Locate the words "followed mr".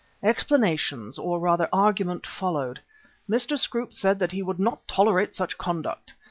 2.25-3.55